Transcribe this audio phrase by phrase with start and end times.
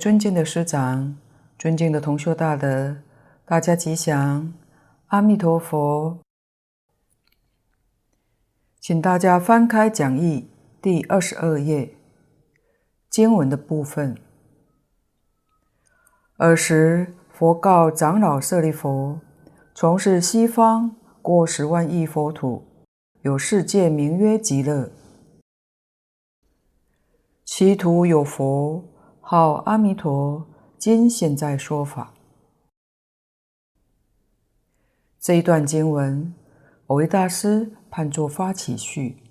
[0.00, 1.18] 尊敬的师长、
[1.58, 2.96] 尊敬的同修大德，
[3.44, 4.50] 大家吉祥，
[5.08, 6.18] 阿弥陀佛。
[8.80, 10.48] 请大家翻开讲义
[10.80, 11.96] 第二十二页，
[13.10, 14.16] 经文的部分。
[16.38, 19.18] 尔时，佛告长老舍利弗：
[19.74, 22.64] 从是西方过十万亿佛土，
[23.20, 24.90] 有世界名曰极乐，
[27.44, 28.82] 其土有佛。
[29.32, 30.44] 好阿弥陀，
[30.76, 32.12] 今现在说法。
[35.20, 36.34] 这一段经文，
[36.88, 39.22] 我为大师判作发起序。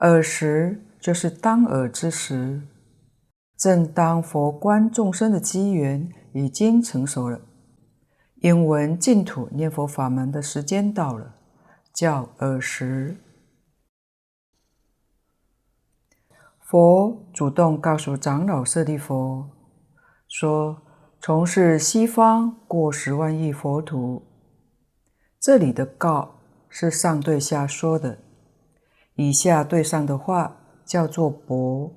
[0.00, 2.60] 尔时就是当尔之时，
[3.56, 7.40] 正当佛观众生的机缘已经成熟了，
[8.40, 11.36] 因闻净土念佛法门的时间到了，
[11.94, 13.16] 叫尔时。
[16.72, 19.44] 佛主动告诉长老舍利弗
[20.26, 20.80] 说
[21.20, 24.22] ：“从是西方过十万亿佛土。”
[25.38, 26.36] 这里的“告”
[26.70, 28.20] 是上对下说的，
[29.16, 31.92] 以下对上的话叫做“博”。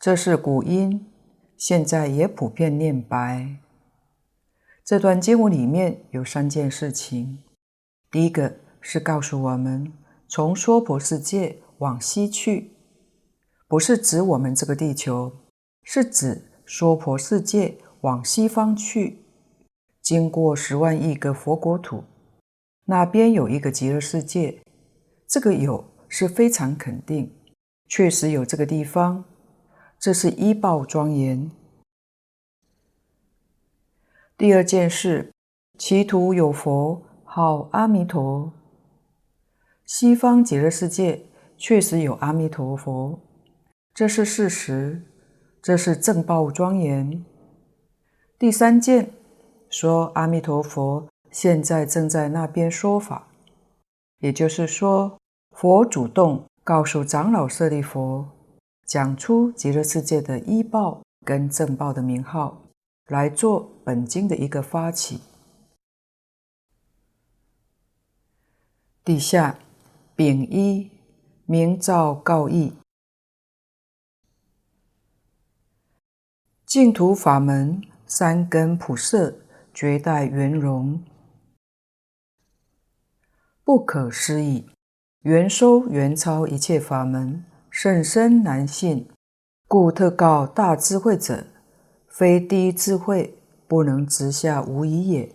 [0.00, 1.08] 这是古音，
[1.56, 3.58] 现在也普遍念白。
[4.84, 7.38] 这段经文里面有三件事情：
[8.10, 9.92] 第一个是告诉我们，
[10.26, 11.62] 从娑婆世界。
[11.78, 12.72] 往西去，
[13.66, 15.32] 不是指我们这个地球，
[15.82, 19.24] 是指娑婆世界往西方去，
[20.02, 22.02] 经过十万亿个佛国土，
[22.84, 24.60] 那边有一个极乐世界。
[25.26, 27.32] 这个有是非常肯定，
[27.86, 29.24] 确实有这个地方，
[29.98, 31.50] 这是依报庄严。
[34.36, 35.32] 第二件事，
[35.78, 38.52] 其土有佛，号阿弥陀，
[39.84, 41.27] 西方极乐世界。
[41.58, 43.18] 确实有阿弥陀佛，
[43.92, 45.02] 这是事实，
[45.60, 47.24] 这是正报庄严。
[48.38, 49.10] 第三件
[49.68, 53.26] 说，阿弥陀佛现在正在那边说法，
[54.20, 55.18] 也就是说，
[55.50, 58.24] 佛主动告诉长老舍利弗，
[58.86, 62.62] 讲出极乐世界的依报跟正报的名号，
[63.08, 65.20] 来做本经的一个发起。
[69.04, 69.58] 底下
[70.14, 70.92] 丙一。
[71.50, 72.74] 明照告义，
[76.66, 79.34] 净土法门三根普摄，
[79.72, 81.02] 绝代圆融，
[83.64, 84.68] 不可思议，
[85.22, 89.10] 圆收圆超一切法门，甚深难信，
[89.66, 91.46] 故特告大智慧者，
[92.08, 95.34] 非第一智慧，不能直下无疑也。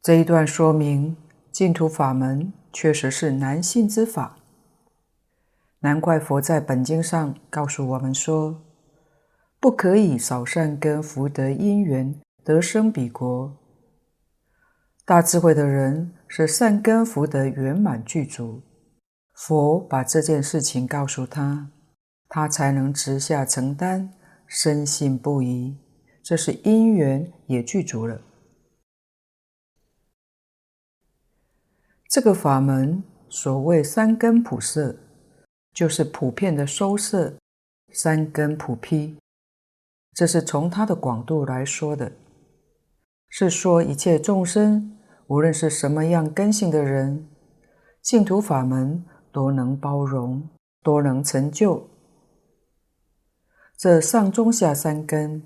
[0.00, 1.14] 这一段说明。
[1.52, 4.38] 净土法门确实是难信之法，
[5.80, 8.62] 难怪佛在本经上告诉我们说
[9.60, 13.54] ：“不可以少善根福德因缘得生彼国。”
[15.04, 18.62] 大智慧的人是善根福德圆满具足，
[19.34, 21.68] 佛把这件事情告诉他，
[22.28, 24.08] 他才能直下承担，
[24.46, 25.76] 深信不疑。
[26.22, 28.22] 这是因缘也具足了。
[32.12, 34.94] 这个法门所谓三根普摄，
[35.72, 37.32] 就是普遍的收摄，
[37.90, 39.16] 三根普披。
[40.12, 42.12] 这是从它的广度来说的，
[43.30, 44.98] 是说一切众生，
[45.28, 47.26] 无论是什么样根性的人，
[48.02, 50.46] 净土法门都能包容，
[50.82, 51.88] 都能成就。
[53.78, 55.42] 这上中下三根，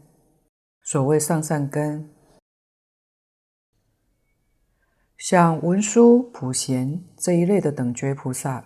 [0.82, 2.10] 所谓上上根。
[5.18, 8.64] 像文殊、普贤这一类的等觉菩萨，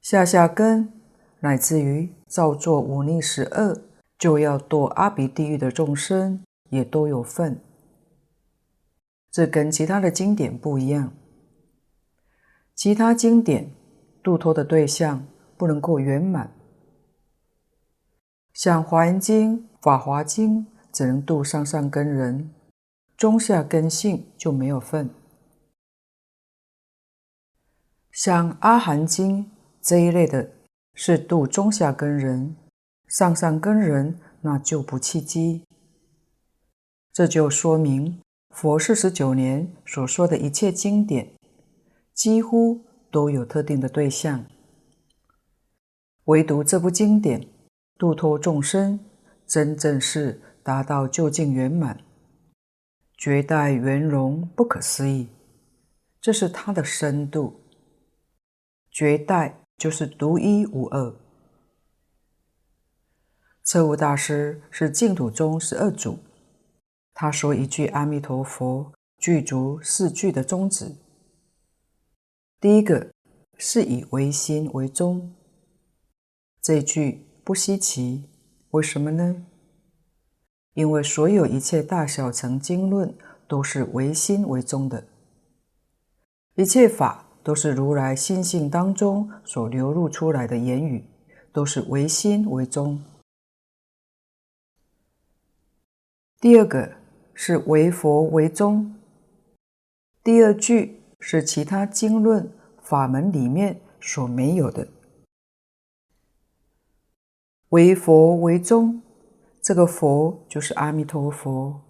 [0.00, 0.92] 下下根
[1.40, 3.82] 乃至于造作五逆十恶，
[4.16, 7.60] 就要堕阿鼻地狱的众生，也都有份。
[9.30, 11.12] 这跟其他的经典不一样。
[12.76, 13.72] 其他经典
[14.22, 15.26] 度脱的对象
[15.56, 16.52] 不能够圆满，
[18.52, 22.54] 像《华严经》《法华经》只能度上上根人，
[23.16, 25.10] 中下根性就没有份。
[28.14, 29.44] 像《阿含经》
[29.82, 30.48] 这一类的，
[30.94, 32.54] 是度中下根人，
[33.08, 35.64] 上上根人那就不契机。
[37.12, 41.28] 这就说明佛四十九年所说的一切经典，
[42.12, 44.46] 几乎都有特定的对象，
[46.26, 47.44] 唯独这部经典
[47.98, 49.00] 度脱众生，
[49.44, 51.98] 真正是达到究竟圆满，
[53.18, 55.26] 绝代圆融，不可思议。
[56.20, 57.60] 这是它的深度。
[58.94, 61.12] 绝代就是独一无二。
[63.64, 66.20] 彻悟大师是净土宗十二祖，
[67.12, 70.94] 他说一句阿弥陀佛，具足四句的宗旨。
[72.60, 73.12] 第一个
[73.58, 75.34] 是以唯心为宗，
[76.62, 78.30] 这句不稀奇，
[78.70, 79.44] 为什么呢？
[80.74, 83.12] 因为所有一切大小乘经论
[83.48, 85.08] 都是唯心为宗的，
[86.54, 91.04] 一切法都是如来心性当中所流露出来的言语，
[91.52, 93.04] 都是唯心为宗。
[96.40, 96.90] 第二个
[97.34, 98.94] 是唯佛为宗，
[100.22, 102.50] 第二句是其他经论
[102.82, 104.88] 法门里面所没有的。
[107.70, 109.02] 唯佛为宗，
[109.60, 111.80] 这个佛就是阿弥陀佛，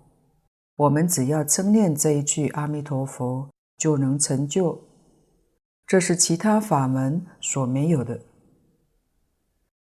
[0.77, 4.81] 我们只要称念这一句阿弥陀佛就能成就，
[5.87, 8.21] 这是其他法门所没有的。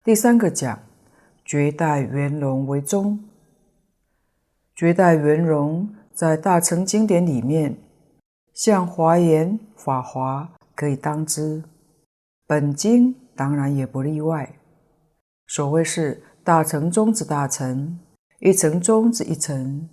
[0.04, 0.80] 第三个讲
[1.44, 3.22] 绝代圆融为宗。
[4.74, 7.76] 绝代圆融在大乘经典里面，
[8.54, 11.62] 像华严、法华可以当之，
[12.46, 14.54] 本经当然也不例外。
[15.48, 17.98] 所谓是大乘中之大乘，
[18.38, 19.88] 一层中之一层，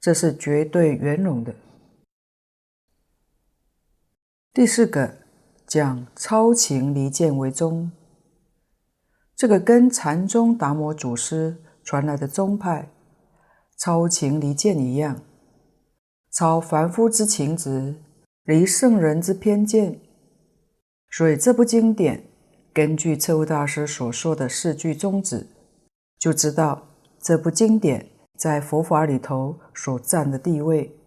[0.00, 1.54] 这是绝对圆融的。
[4.58, 5.18] 第四个
[5.68, 7.92] 讲超情离见为宗，
[9.36, 12.90] 这个跟禅宗达摩祖师传来的宗派。
[13.78, 15.22] 超情离见一样，
[16.32, 18.02] 超凡夫之情执，
[18.42, 20.00] 离圣人之偏见。
[21.08, 22.24] 所以这部经典，
[22.74, 25.46] 根据彻悟大师所说的四句宗旨，
[26.18, 26.88] 就知道
[27.20, 28.04] 这部经典
[28.36, 30.98] 在佛法里头所占的地位，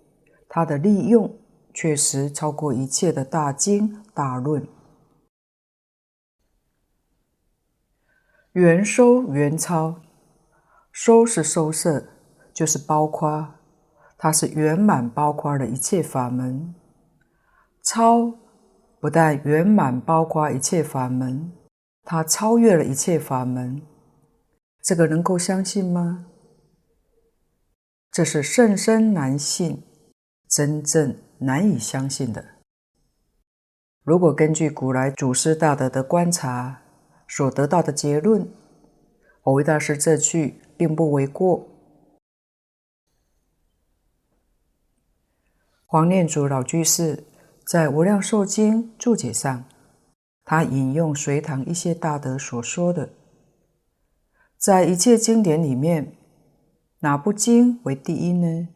[0.48, 1.30] 它的利用
[1.74, 4.68] 确实超过一切的大经大论。
[8.54, 10.02] 圆收圆超，
[10.92, 12.08] 收是收摄。
[12.54, 13.56] 就是包括，
[14.18, 16.76] 它是圆满包括了一切法门。
[17.82, 18.34] 超
[19.00, 21.54] 不但圆满包括一切法门，
[22.04, 23.82] 它超越了一切法门。
[24.84, 26.28] 这个能够相信吗？
[28.12, 29.82] 这是甚深难信，
[30.50, 32.44] 真正难以相信的。
[34.04, 36.82] 如果根据古来祖师大德的观察
[37.28, 38.48] 所得到的结论，
[39.44, 41.68] 蕅益大师这句并不为过。
[45.86, 47.24] 黄念祖老居士
[47.66, 49.66] 在《无量寿经》注解上，
[50.44, 53.10] 他引用隋唐一些大德所说的，
[54.58, 56.16] 在一切经典里面，
[57.00, 58.70] 哪部经为第一呢？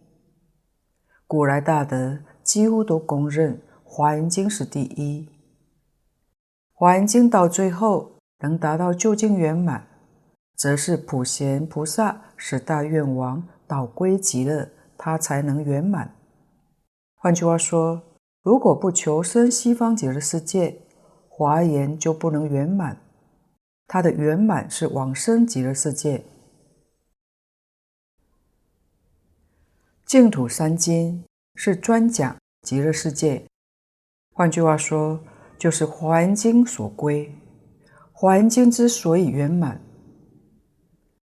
[1.25, 5.27] 古来大德几乎都公认《华严经》是第一，
[6.73, 8.11] 《华严经》到最后
[8.41, 9.87] 能达到究竟圆满，
[10.55, 16.13] 则是普贤菩萨十大愿王导归极乐，他才能圆满。
[17.15, 18.03] 换句话说，
[18.43, 20.81] 如果不求生西方极乐世界，
[21.27, 23.01] 华严就不能圆满。
[23.87, 26.23] 它的圆满是往生极乐世界。
[30.05, 31.23] 净土三经
[31.55, 33.45] 是专讲极乐世界。
[34.33, 35.19] 换句话说，
[35.57, 37.33] 就是华严经所归。
[38.11, 39.81] 华严经之所以圆满，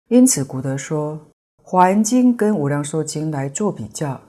[0.09, 1.31] 因此古德说，
[1.63, 4.21] 华严经跟无量寿经来做比较。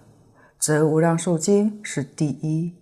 [0.59, 2.75] 则《无量寿经》是第一，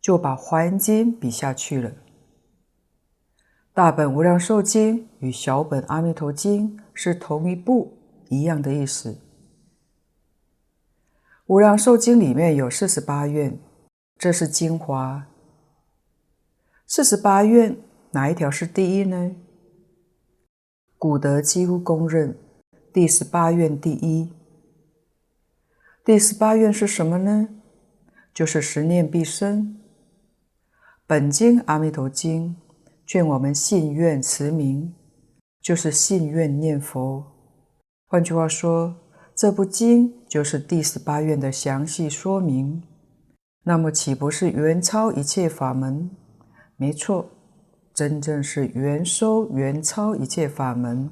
[0.00, 1.92] 就把《华严经》比下去了。
[3.72, 7.96] 大本《无量寿经》与小本《阿弥陀经》是同一部，
[8.28, 9.12] 一样的意思。
[11.50, 13.58] 《无量寿经》里面有四十八愿，
[14.16, 15.26] 这是精华。
[16.86, 17.76] 四十八愿
[18.12, 19.34] 哪一条是第一呢？
[20.96, 22.38] 古德几乎公认
[22.92, 24.32] 第十八愿第一。
[26.04, 27.48] 第十八愿是什么呢？
[28.32, 29.76] 就是十念必生。
[31.04, 32.54] 本经《阿弥陀经》
[33.04, 34.94] 劝我们信愿持名，
[35.60, 37.26] 就是信愿念佛。
[38.06, 38.94] 换句话说，
[39.40, 42.82] 这部经就是第十八愿的详细说明。
[43.62, 46.10] 那么，岂不是圆超一切法门？
[46.76, 47.30] 没错，
[47.94, 51.10] 真正是圆收圆超一切法门。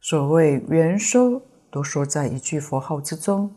[0.00, 3.54] 所谓圆收，都说在一句佛号之中。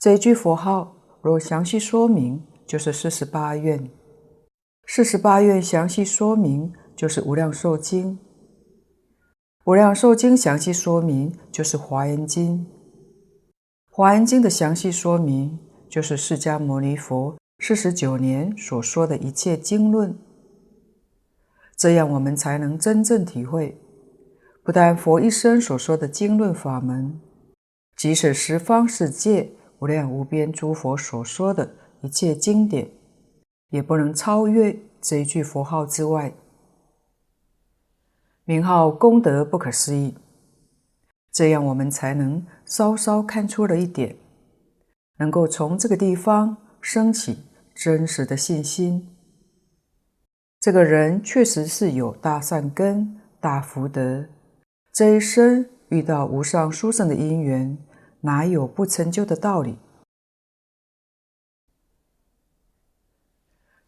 [0.00, 3.88] 这一句佛号若详细说明，就是四十八愿。
[4.88, 8.18] 四十八愿详细说明，就是无量寿经。
[9.70, 12.66] 无量寿经详细说明，就是华严经。
[13.88, 20.18] 华严经的详细说明，就是释迦牟尼佛四十九年所说的一切经论。
[21.76, 23.80] 这样我们才能真正体会，
[24.64, 27.20] 不但佛一生所说的经论法门，
[27.94, 32.90] 即使十方世界无量无边诸佛所说的一切经典，
[33.70, 36.34] 也不能超越这一句佛号之外。
[38.50, 40.12] 名号功德不可思议，
[41.30, 44.16] 这样我们才能稍稍看出了一点，
[45.18, 47.44] 能够从这个地方升起
[47.76, 49.08] 真实的信心。
[50.58, 54.26] 这个人确实是有大善根、大福德，
[54.92, 57.78] 这一生遇到无上殊胜的因缘。
[58.22, 59.78] 哪有不成就的道理？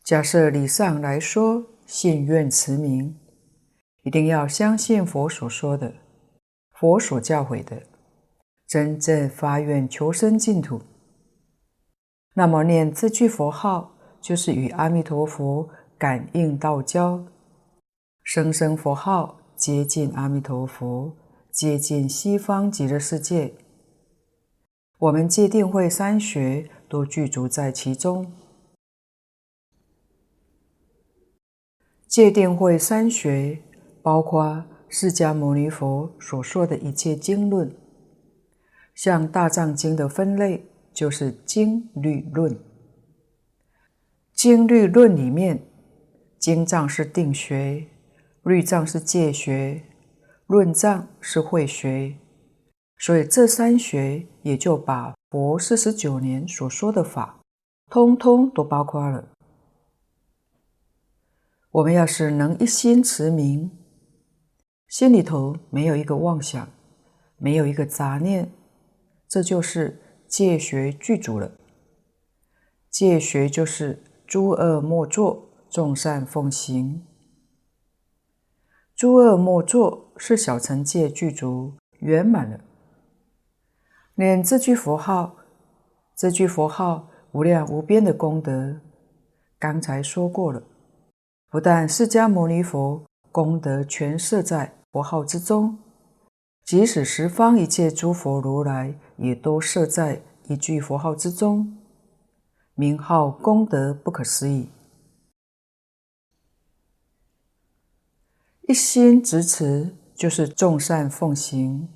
[0.05, 3.19] 假设理上来说，信愿持名，
[4.03, 5.95] 一定要相信佛所说的，
[6.73, 7.83] 佛所教诲的，
[8.67, 10.83] 真正发愿求生净土。
[12.35, 15.69] 那么念这句佛号，就是与阿弥陀佛
[15.99, 17.25] 感应道交，
[18.25, 21.17] 声声佛号接近阿弥陀佛，
[21.51, 23.55] 接近西方极乐世界。
[24.99, 28.33] 我们戒定慧三学都具足在其中。
[32.09, 33.63] 戒定慧三学
[34.03, 37.75] 包括释迦牟尼佛所说的一切经论，
[38.95, 42.59] 像大藏经的分类就是经律论。
[44.35, 45.63] 经律论里面，
[46.39, 47.87] 经藏是定学，
[48.43, 49.83] 律藏是戒学，
[50.47, 52.17] 论藏是慧学。
[52.99, 57.41] 所以这三学也就把佛四十九年所说的法，
[57.89, 59.29] 通通都包括了。
[61.71, 63.71] 我们要是能一心持名，
[64.93, 66.69] 心里头没有一个妄想，
[67.39, 68.53] 没有一个杂念，
[69.27, 71.51] 这就是戒学具足了。
[72.91, 77.07] 戒学就是诸恶莫作，众善奉行。
[78.95, 82.61] 诸恶莫作是小乘戒具足圆满了。
[84.17, 85.37] 念这句佛号，
[86.15, 88.79] 这句佛号无量无边的功德，
[89.59, 90.63] 刚才说过了。
[91.49, 95.79] 不但释迦牟尼佛功德全摄在佛号之中，
[96.65, 101.77] 即使十方一切诸佛如来也都摄在一句佛号之中，
[102.75, 104.69] 名号功德不可思议。
[108.69, 111.89] 一心执持就是众善奉行。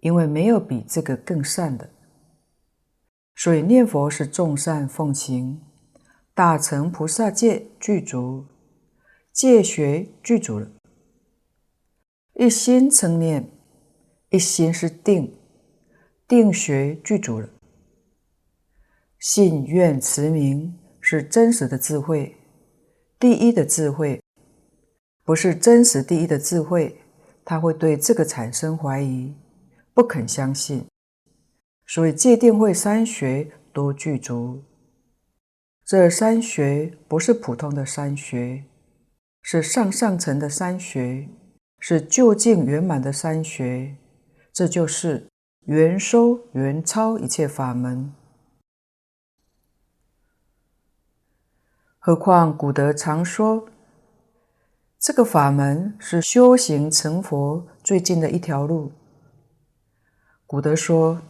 [0.00, 1.90] 因为没有比这个更善的，
[3.34, 5.60] 所以念佛是众善奉行，
[6.32, 8.46] 大乘菩萨戒具足，
[9.32, 10.70] 戒学具足了。
[12.38, 13.48] 一心称念，
[14.28, 15.34] 一心是定，
[16.28, 17.48] 定学具足了。
[19.18, 22.36] 信愿持名是真实的智慧，
[23.18, 24.22] 第一的智慧，
[25.24, 27.00] 不是真实第一的智慧，
[27.42, 29.34] 他会对这个产生怀疑。
[29.94, 30.86] 不肯相信，
[31.86, 34.62] 所以戒定慧三学都具足。
[35.86, 38.64] 这三学不是普通的三学，
[39.40, 41.26] 是上上层的三学，
[41.88, 43.96] 是究竟圆满的三学。
[44.52, 45.30] 这就是
[45.66, 48.12] 圆收圆超一切法门。
[52.00, 53.68] 何况古德常说，
[54.98, 58.90] 这个法门是修行成佛最近的一条路。
[60.44, 61.22] 古德说：“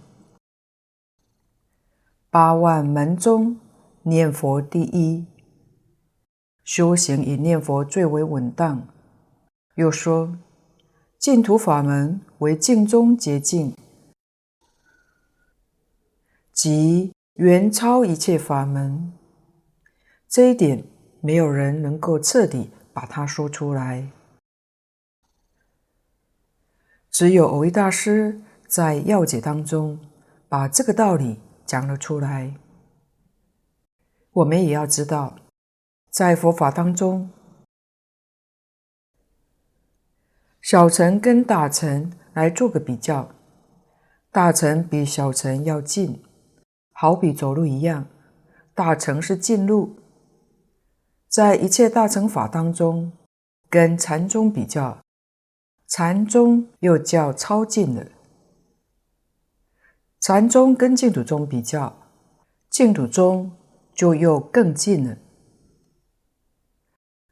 [2.31, 3.61] 八万门中，
[4.05, 5.27] 念佛第一，
[6.65, 8.89] 修行以念佛最为稳当。”
[9.77, 10.39] 又说
[11.19, 13.75] ：“净土法门为净中捷径，
[16.53, 19.13] 即远超一切法门。”
[20.29, 20.85] 这一点
[21.21, 24.11] 没有人能够彻底把它说出来，
[27.11, 28.43] 只有蕅益大师。
[28.69, 30.01] 在要解当中，
[30.49, 32.57] 把这个道理讲了出来。
[34.33, 35.37] 我们也要知道，
[36.11, 37.31] 在佛法当中，
[40.67, 43.31] 小乘跟大乘来做个比较，
[44.33, 46.21] 大乘比小乘要近，
[46.91, 48.09] 好比走路一样，
[48.75, 49.95] 大乘是近路。
[51.29, 53.13] 在一切大乘法当中，
[53.71, 55.01] 跟禅宗比较，
[55.87, 58.05] 禅宗又叫超近了。
[60.19, 61.97] 禅宗跟净土宗比较，
[62.69, 63.53] 净土宗
[63.95, 65.17] 就又更近了。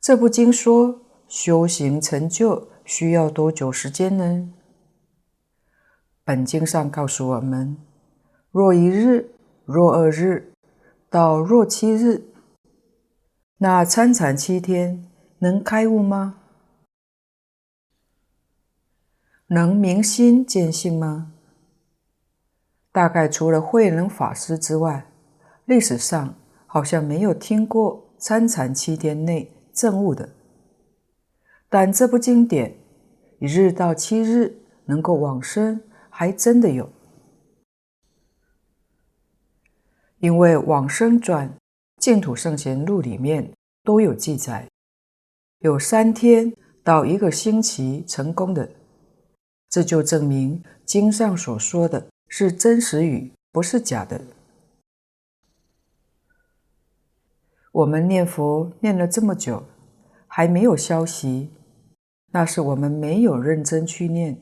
[0.00, 4.52] 这部经说修行成就需要多久时间呢？
[6.24, 7.76] 本经上告诉我们：
[8.50, 9.30] 若一日，
[9.64, 10.52] 若二日，
[11.08, 12.22] 到若七日，
[13.58, 15.04] 那参禅七天
[15.38, 16.40] 能开悟吗？
[19.48, 21.32] 能明心见性吗？
[22.92, 25.06] 大概除了慧能法师之外，
[25.64, 26.34] 历史上
[26.66, 30.28] 好像没有听过参禅七天内证悟的。
[31.74, 32.72] 但这部经典，
[33.40, 36.88] 一日到七日能够往生，还真的有。
[40.18, 41.48] 因为《往生传》
[41.96, 44.68] 《净土圣贤录》里面都有记载，
[45.62, 48.70] 有三天到一个星期成功的，
[49.68, 54.20] 这就证明经上所说的是真实语，不是假的。
[57.72, 59.64] 我们念佛念了这么久，
[60.28, 61.50] 还没有消息，
[62.34, 64.36] 那是我们没有认真去念，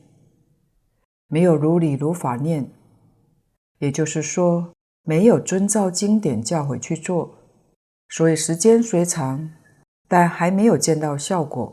[1.27, 2.71] 没有如理如法念，
[3.77, 7.35] 也就是说，没有遵照经典教诲去做，
[8.09, 9.51] 所以时间虽长，
[10.07, 11.71] 但还没有见到效果。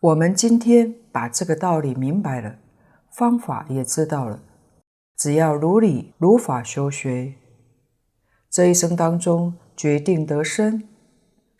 [0.00, 2.58] 我们今天把这个道理明白了，
[3.12, 4.42] 方法也知道了，
[5.16, 7.34] 只要如理如法修学，
[8.50, 10.88] 这一生当中决定得生，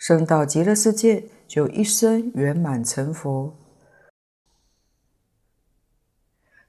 [0.04, 3.56] 生到极乐世界就一生圆满成佛。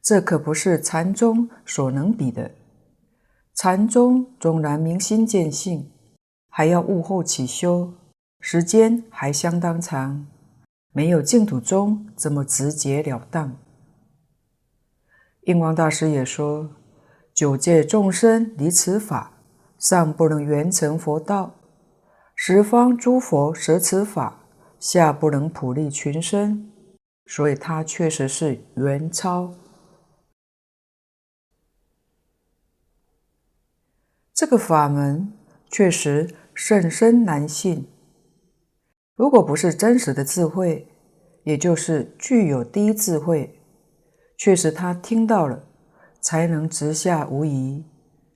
[0.04, 2.52] 这可不是禅宗所能比的。
[3.56, 5.90] 禅宗纵然明心见性，
[6.48, 7.96] 还要悟后起修，
[8.40, 10.28] 时间还相当长，
[10.92, 13.58] 没有净土宗这么直截了当。
[15.46, 16.70] 印光大师也说
[17.34, 19.32] ：“九界众生离此法，
[19.80, 21.56] 尚不能圆成佛道；
[22.46, 24.44] 十方诸佛舍此法，
[24.78, 26.70] 下不能普利群生。”
[27.26, 29.56] 所以，他确实是圆超。
[34.34, 35.32] 这个法门
[35.72, 37.88] 确实甚深难信。
[39.16, 40.86] 如果不是真实的智慧，
[41.46, 43.58] 也就是具有第一智慧，
[44.36, 45.66] 确实他听到了，
[46.20, 47.86] 才能直下无疑。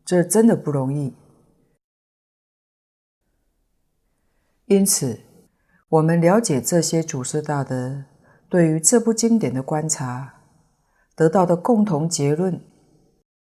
[0.06, 1.14] 这真的不容易。
[4.68, 5.20] 因此，
[5.90, 8.04] 我们了解这些祖师大德
[8.48, 10.36] 对于这部经典的观察，
[11.16, 12.62] 得到的共同结论，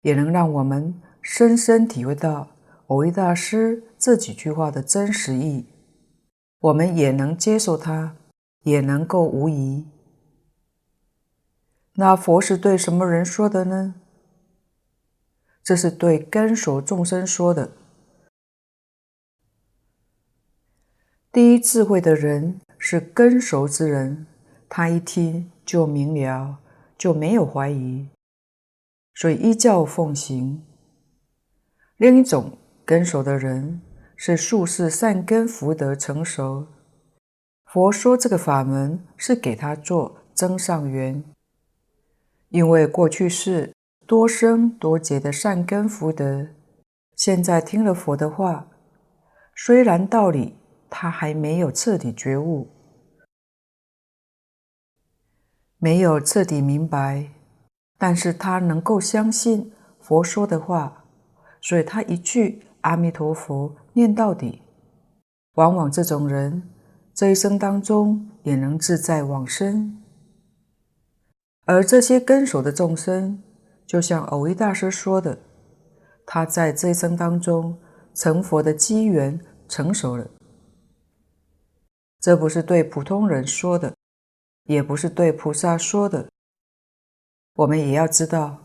[0.02, 1.02] 也能让我们。
[1.22, 2.48] 深深体会到
[2.88, 5.66] 蕅益大师这几句话的真实意，
[6.60, 8.16] 我们也能接受它，
[8.64, 9.86] 也能够无疑。
[11.96, 13.96] 那佛是对什么人说的呢？
[15.62, 17.72] 这是对根熟众生说的。
[21.40, 24.28] 第一智慧的人是根熟之人，
[24.68, 26.58] 他一听就明了，
[26.98, 28.10] 就没有怀疑，
[29.14, 30.62] 所以依教奉行。
[31.96, 33.80] 另一种根熟的人
[34.18, 36.68] 是宿世善根福德成熟，
[37.64, 41.24] 佛说这个法门是给他做增上缘，
[42.50, 43.74] 因为过去世
[44.06, 46.48] 多生多劫的善根福德，
[47.16, 48.68] 现在听了佛的话，
[49.56, 50.59] 虽然道理
[50.90, 52.68] 他还没有彻底觉悟，
[55.78, 57.30] 没有彻底明白，
[57.98, 61.06] 但是他能够相信佛说的话。
[61.62, 64.62] 所以他一句阿弥陀佛念到底，
[65.56, 66.70] 往往这种人
[67.14, 70.02] 这一生当中也能自在往生。
[71.66, 73.44] 而这些根熟的众生，
[73.86, 75.38] 就像蕅益大师说的，
[76.26, 77.78] 他在这一生当中
[78.14, 80.26] 成佛的机缘成熟了。
[82.20, 83.96] 这不是对普通人说的，
[84.66, 86.30] 也不是对菩萨说的。
[87.54, 88.58] 我们也要知道，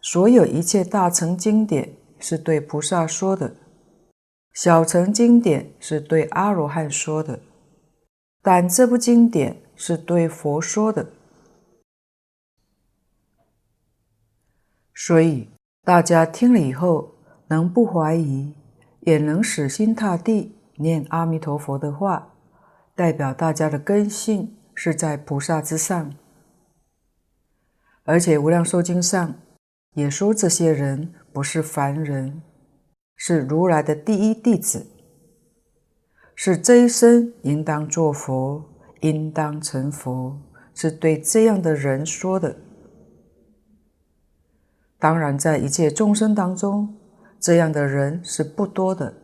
[0.00, 1.96] 所有一切大乘经典。
[2.22, 3.56] 是对菩萨说的，
[4.52, 7.40] 小乘经典是对阿罗汉说的，
[8.42, 11.12] 但这部经典是对佛说的。
[14.94, 15.48] 所以
[15.82, 17.14] 大家听了以后，
[17.48, 18.52] 能不怀疑，
[19.00, 22.34] 也能死心塌地念阿弥陀佛的话，
[23.00, 26.12] 代表大家的根性是在菩萨之上。
[28.04, 29.36] 而且《无量寿经》上
[29.94, 31.14] 也说这些人。
[31.32, 32.42] 不是凡人，
[33.14, 34.84] 是如来的第一弟子，
[36.34, 38.64] 是这一生应当做佛，
[39.02, 40.36] 应当成佛，
[40.74, 42.56] 是对这样的人说的。
[44.98, 46.96] 当然，在一切众生当中，
[47.38, 49.14] 这样的人是不多的。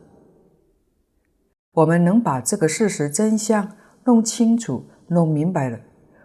[1.77, 5.79] 我们能把这个事实真相弄清楚、弄明白了，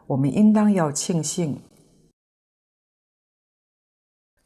[0.06, 1.62] 我们应当要庆幸，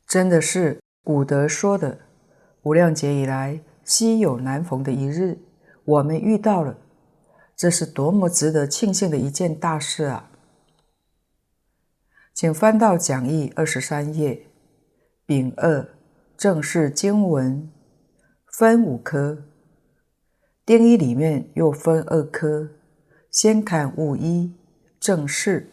[0.07, 0.81] 真的是。
[1.05, 2.01] 古德说的
[2.63, 5.39] “无量劫以来，稀有难逢的一日”，
[5.87, 6.77] 我们遇到了，
[7.55, 10.33] 这是多么值得庆幸的一件大事啊！
[12.35, 14.49] 请翻到讲义二十三页，
[15.25, 15.89] 丙二
[16.37, 17.71] 正式经文
[18.59, 19.45] 分五科，
[20.67, 22.71] 丁一里面又分二科，
[23.31, 24.53] 先看戊一
[24.99, 25.71] 正式。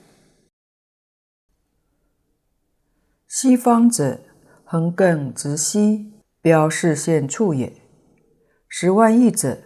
[3.27, 4.19] 西方者，
[4.63, 7.73] 横亘直西，标示现处也。
[8.67, 9.63] 十万亿者，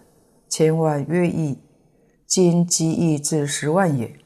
[0.47, 1.59] 千万约亿，
[2.25, 4.17] 今几亿至十万也。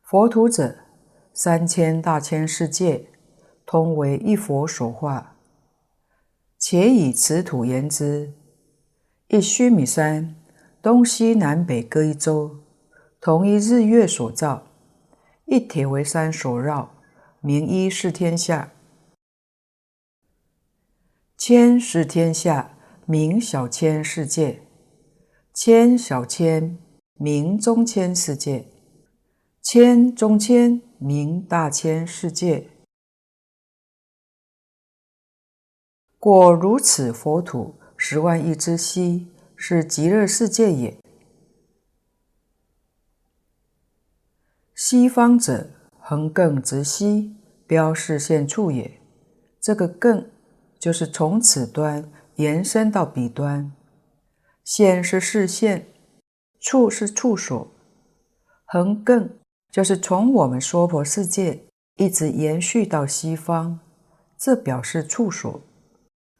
[0.00, 0.78] 佛土者，
[1.34, 3.10] 三千大千世界，
[3.66, 5.36] 通为一佛所化。
[6.58, 8.32] 且以此土言之：
[9.32, 10.34] 一须弥山，
[10.82, 12.64] 东西南北各一洲，
[13.20, 14.66] 同一日月所照，
[15.44, 16.96] 一铁围山所绕，
[17.40, 18.72] 名一是天下。
[21.38, 24.62] 千是天下，名小千世界；
[25.54, 26.76] 千小千，
[27.14, 28.64] 名中千世界；
[29.62, 32.68] 千中千，名大千世界。
[36.18, 40.96] 过如此佛土十万亿之西，是极乐世界也。
[44.74, 47.36] 西方者，横亘直西，
[47.66, 48.98] 标示现处也。
[49.60, 50.24] 这个亘
[50.78, 53.70] 就是从此端延伸到彼端，
[54.64, 55.86] 现是视线，
[56.58, 57.70] 处是处所，
[58.64, 59.28] 横亘
[59.70, 63.78] 就是从我们娑婆世界一直延续到西方，
[64.38, 65.60] 这表示处所。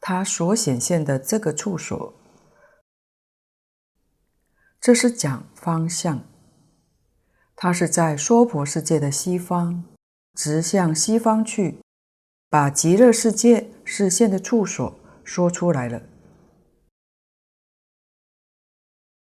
[0.01, 2.13] 它所显现的这个处所，
[4.81, 6.23] 这是讲方向。
[7.55, 9.83] 它是在娑婆世界的西方，
[10.33, 11.77] 直向西方去，
[12.49, 16.01] 把极乐世界示现的处所说出来了。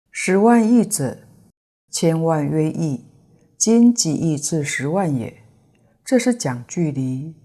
[0.09, 1.27] 十万亿者，
[1.91, 3.05] 千万约亿，
[3.57, 5.43] 今几亿至十万也。
[6.05, 7.35] 这是讲距离。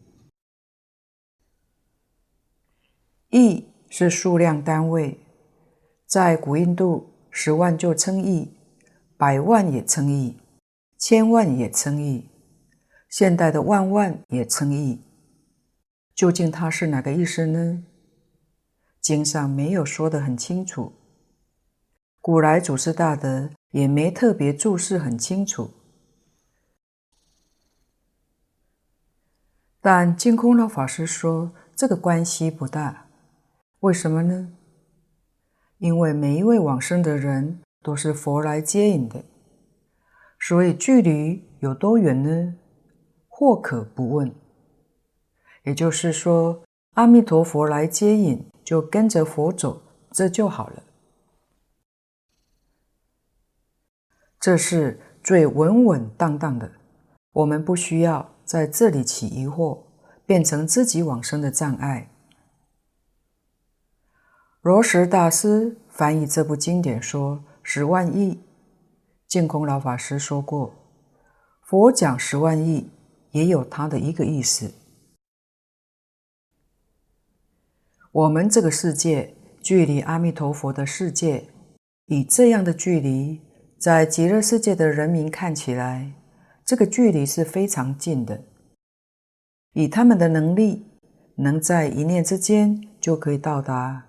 [3.37, 5.19] 亿是数量单位，
[6.07, 8.57] 在古印度，十万就称亿，
[9.17, 10.39] 百万也称亿，
[10.99, 12.31] 千万也称亿，
[13.09, 15.03] 现代的万万也称亿。
[16.15, 17.83] 究竟它是哪个意思呢？
[19.01, 20.93] 经上没有说得很清楚，
[22.21, 25.73] 古来祖师大德也没特别注释很清楚。
[29.81, 33.04] 但净空老法师说，这个关系不大。
[33.85, 34.51] 为什么呢？
[35.77, 39.23] 因为每一位往生的人都是佛来接引的，
[40.41, 42.55] 所以距离有多远呢？
[43.29, 44.35] 或可不问。
[45.65, 50.83] 也就是说，阿弥陀佛来接引，就跟着佛走，这就好了。
[54.41, 56.73] 这是最稳稳当当的，
[57.33, 59.83] 我们不需要在这里起疑惑，
[60.25, 62.11] 变成自己往生的障碍。
[64.65, 68.41] 罗什大师翻译这部经典说：“十万亿。”
[69.29, 70.75] 净空老法师说过
[71.69, 72.89] ：“佛讲十万亿，
[73.33, 74.73] 也有他的一个意思。
[78.11, 81.47] 我们这个世界距离阿弥陀佛的世界，
[82.07, 83.43] 以这样的距离，
[83.79, 86.11] 在极乐世界的人民看起来，
[86.65, 88.43] 这个距离是非常近的。
[89.75, 90.87] 以他们的能力，
[91.37, 94.07] 能在一念之间就可以到达。”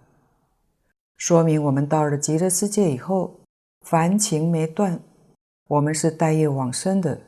[1.17, 3.39] 说明我们到了极乐世界以后，
[3.81, 4.99] 凡情没断，
[5.67, 7.21] 我们是带业往生的。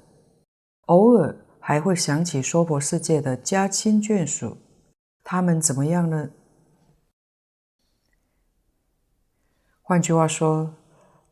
[0.87, 4.57] 偶尔还会想起娑婆世界的家亲眷属，
[5.23, 6.31] 他们怎么样呢？
[9.81, 10.75] 换句话说，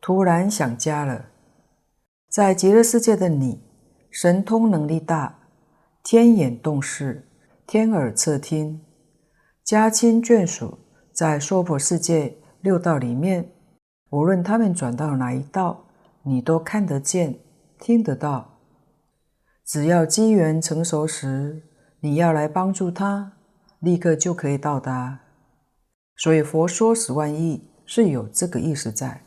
[0.00, 1.26] 突然想家了。
[2.30, 3.62] 在极乐世界的你，
[4.10, 5.40] 神通能力大，
[6.02, 7.28] 天眼洞视，
[7.66, 8.80] 天耳侧听，
[9.62, 10.78] 家亲眷属
[11.12, 12.38] 在娑婆世界。
[12.66, 13.52] 六道里面，
[14.10, 15.84] 无论他们转到哪一道，
[16.24, 17.38] 你都看得见、
[17.78, 18.58] 听得到。
[19.64, 21.62] 只要机缘成熟时，
[22.00, 23.34] 你要来帮助他，
[23.78, 25.20] 立刻就可以到达。
[26.16, 29.22] 所以佛说十万亿是有这个意思在。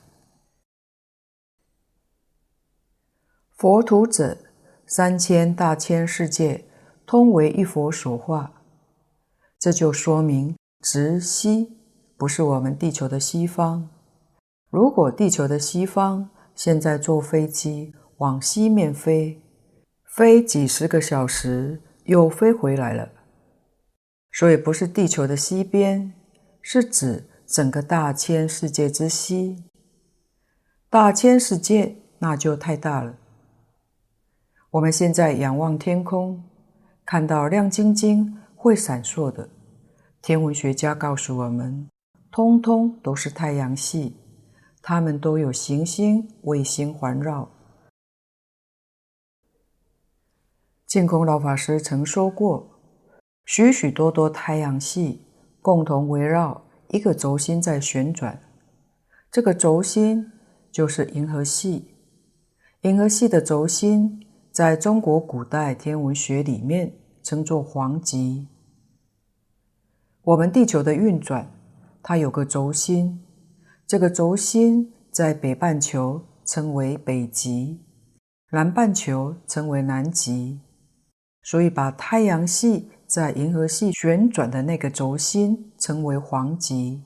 [3.56, 4.38] 佛土者，
[4.86, 6.66] 三千大千世界，
[7.06, 8.52] 通为一佛所化。
[9.58, 11.79] 这就说明直西。
[12.20, 13.90] 不是我们地球的西方。
[14.70, 19.42] 如果地球的西方现在坐飞机往西面飞，
[20.18, 23.10] 飞几十个小时又飞回来了，
[24.34, 26.12] 所以不是地球的西边，
[26.62, 29.64] 是指整个大千世界之西。
[30.90, 33.16] 大千世界那就太大了。
[34.72, 36.44] 我们现在仰望天空，
[37.06, 39.48] 看到亮晶晶、会闪烁的，
[40.22, 41.88] 天文学家告诉我们，
[42.32, 44.16] 通通都是太阳系，
[44.82, 47.50] 它们都有行星、卫星环绕。
[50.86, 52.80] 净空老法师曾说过，
[53.46, 55.26] 许许多多太阳系
[55.62, 58.42] 共同围绕一个轴心在旋转，
[59.32, 60.32] 这个轴心
[60.72, 61.96] 就是银河系。
[62.82, 68.48] 银河系的轴心在中国古代天文学里面称作黄极。
[70.22, 71.52] 我们地球的运转，
[72.02, 73.24] 它有个轴心，
[73.86, 77.86] 这个轴心在北半球称为北极，
[78.52, 80.62] 南半球称为南极。
[81.42, 87.04] 所以，把太阳系在银河系旋转的那个轴心称为黄极，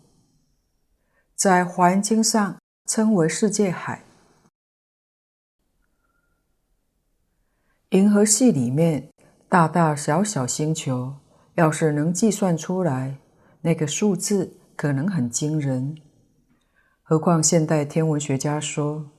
[1.35, 4.03] 在环境上称为世界海。
[7.91, 9.09] 银河系里面
[9.47, 11.15] 大大小小星球，
[11.53, 13.17] 要是能计算出来，
[13.61, 15.97] 那个数字可能很惊人。
[17.01, 19.09] 何况现代天文学家说，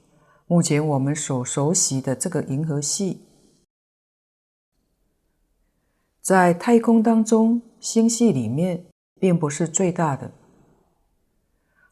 [0.46, 3.26] 目前我们所熟悉的这个银河系。
[6.20, 8.86] 在太空当中，星系里面
[9.20, 10.32] 并不是最大的。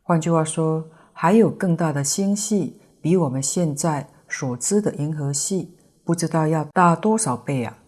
[0.02, 7.78] 换句话说，还有更大的星系，比我们现在所知的银河系不知道要大多少倍啊！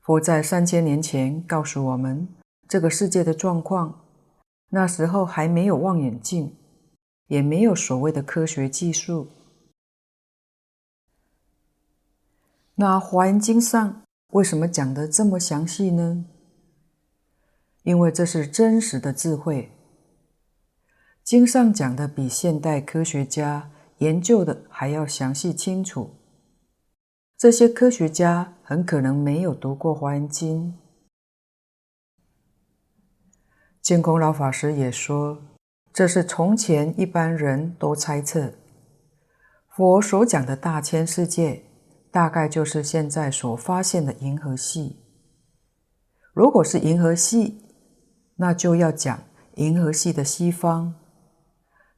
[0.00, 2.28] 佛在三千年前告诉我们
[2.70, 4.04] 这个世界的状况，
[4.68, 6.54] 那时候还没有望远镜，
[7.26, 9.26] 也没有所谓的科学技术。
[12.76, 14.02] 那华严经上。
[14.34, 16.24] 为什么讲得这么详细呢？
[17.82, 19.72] 因为这是真实的智慧。
[21.24, 26.14] 经上讲的比现代科学家研究的还要详细清楚。
[27.36, 30.78] 这些科学家很可能没有读过《华严经》。
[33.82, 35.38] 净空老法师也说，
[35.92, 38.52] 这是从前一般人都猜测，
[39.68, 41.64] 佛所讲的大千世界。
[42.12, 44.96] 大概就是现在所发现的银河系。
[46.32, 47.62] 如果是银河系，
[48.34, 49.22] 那就要讲
[49.54, 50.92] 银河系的西方。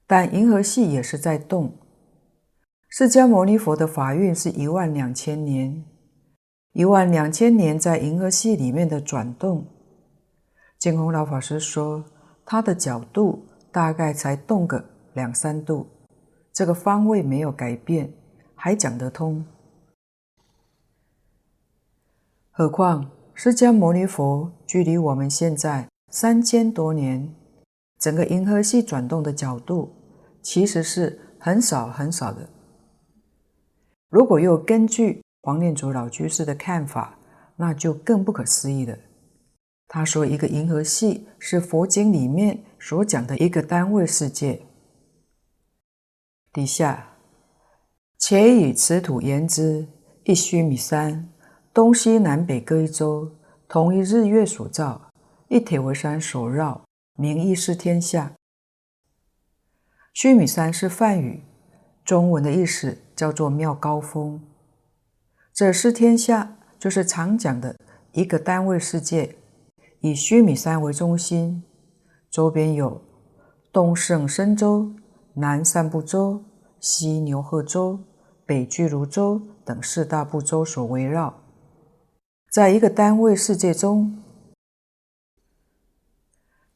[0.07, 1.73] 但银河系也是在动。
[2.91, 5.83] 释迦牟尼佛的法运是一万两千年，
[6.75, 9.67] 一万两千年在银河系里面的转动。
[10.83, 12.05] 净空老法师说，
[12.45, 15.87] 他的角度大概才动个两三度，
[16.53, 18.13] 这个方位没有改变，
[18.57, 19.47] 还讲得通。
[22.51, 27.33] 何况释迦牟尼佛距离我们现在三千多年，
[28.01, 29.95] 整个银河系转动的角度
[30.43, 32.49] 其实是很少很少的。
[34.09, 37.17] 如果又根据黄念祖老居士的看法，
[37.55, 38.99] 那就更不可思议了。
[39.95, 44.63] 他说，一个银河系是佛经里面所讲的一个单位世界。
[46.51, 47.19] 底下，
[48.19, 49.87] 且以此土言之，
[50.25, 51.29] 一须弥山。
[51.75, 53.33] 东西南北各一周，
[53.69, 55.11] 同一日月所照，
[55.49, 56.83] 一铁围山所绕，
[57.19, 58.33] 名义是天下。
[60.15, 61.43] 须弥山是梵语，
[62.03, 64.43] 中文的意思叫做妙高峰。
[65.53, 67.77] 这是天下就是常讲的
[68.13, 69.37] 一个单位世界，
[70.03, 71.63] 以须弥山为中心，
[72.29, 73.01] 周边有
[73.73, 74.93] 东胜身洲、
[75.35, 76.45] 南赡部洲、
[76.81, 78.01] 西牛贺洲、
[78.45, 81.41] 北俱卢洲等四大部洲所围绕。
[82.51, 84.21] 在一个单位世界中，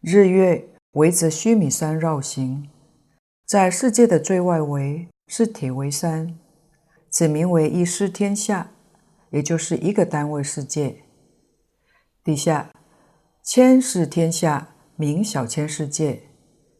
[0.00, 2.70] 日月围着须弥山绕行，
[3.44, 6.38] 在世界的最外围是铁围山，
[7.10, 8.70] 此名为一失天下，
[9.30, 11.02] 也就是一个单位世界。
[12.22, 12.70] 底下
[13.46, 16.20] 千是天下名小千世界，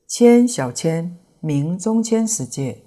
[0.08, 2.82] 千小千名中千世界，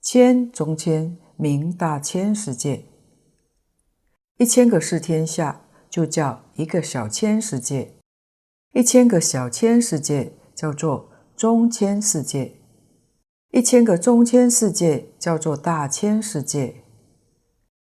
[0.00, 2.84] 千中千名大千世界。
[4.36, 7.96] 一千个是天下就叫一个小千世界，
[8.72, 12.54] 一千个小千世界叫做中千世界，
[13.50, 16.84] 一千个中千世界叫做大千世界。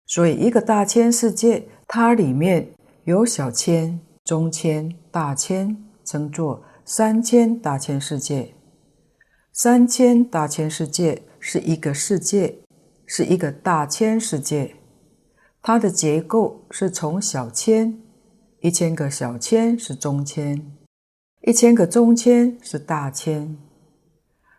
[0.07, 8.53] 所以一个大千世界，它里面有小千、中千、大千，称作三千大千世界。
[9.53, 12.57] 三千大千世界是一个世界，
[13.07, 14.75] 是一个大千世界。
[15.63, 17.97] 它的结构是从小千
[18.59, 20.61] 一千个小千是中千，
[21.43, 23.57] 一千个中千是大千。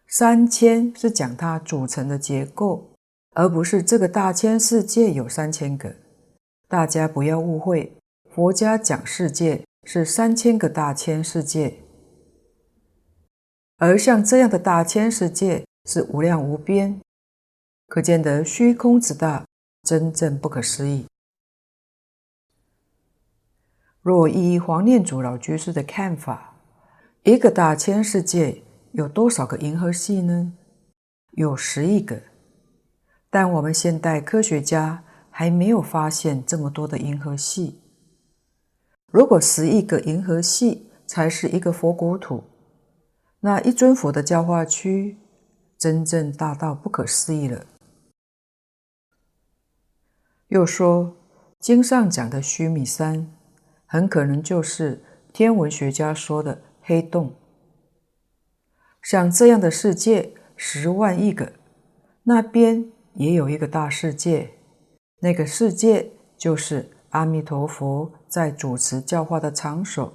[0.07, 2.93] 三千是讲它组成的结构，
[3.33, 5.93] 而不是这个大千世界有三千个。
[6.69, 7.97] 大家不要误会，
[8.33, 11.77] 佛家讲世界是三千个大千世界，
[13.77, 16.99] 而像这样的大千世界是无量无边，
[17.87, 19.45] 可见得虚空之大，
[19.83, 21.05] 真正不可思议。
[24.01, 26.59] 若依黄念祖老居士的看法，
[27.21, 30.51] 一个大千世界有多少个银河系呢？
[31.33, 32.19] 有十亿个。
[33.29, 37.81] 但我们现代科学家还没有发现这么多的银河系。
[39.15, 42.43] 如果十亿个银河系才是一个佛国土，
[43.39, 45.15] 那一尊佛的教化区
[45.77, 47.65] 真正大到不可思议了。
[50.49, 51.15] 又说
[51.61, 53.31] 经上讲的须弥山。
[53.85, 55.01] 很可能就是
[55.31, 57.33] 天文学家说的黑洞。
[59.01, 61.53] 像这样的世界十万亿个，
[62.23, 64.51] 那边也有一个大世界，
[65.21, 70.13] 那个世界就是阿弥陀佛在主持教化的场所。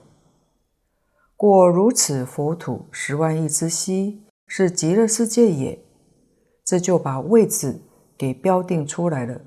[1.37, 5.83] 果如此，佛土十万亿之西是极乐世界也，
[6.63, 7.81] 这就把位置
[8.19, 9.41] 给标定出来了，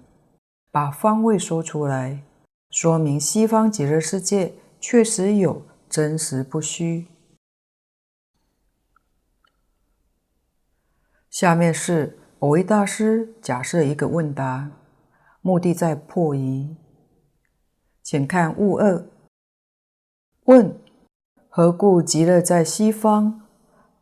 [0.71, 2.23] 把方位说出来。
[2.71, 7.05] 说明西方极乐世界确实有，真实不虚。
[11.29, 14.71] 下面是蕅益大师假设一个问答，
[15.41, 16.75] 目的在破疑。
[18.03, 19.07] 请看物二。
[20.43, 20.77] 问：
[21.47, 23.47] 何故极乐在西方？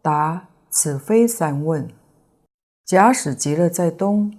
[0.02, 1.88] 答：此非三问。
[2.84, 4.36] 假使极乐在东，